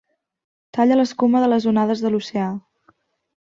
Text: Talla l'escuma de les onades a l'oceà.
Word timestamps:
Talla 0.77 0.97
l'escuma 0.97 1.43
de 1.45 1.51
les 1.53 1.69
onades 1.75 2.05
a 2.11 2.15
l'oceà. 2.17 2.51